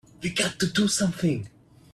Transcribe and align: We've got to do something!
We've 0.23 0.35
got 0.35 0.59
to 0.59 0.65
do 0.65 0.87
something! 0.87 1.47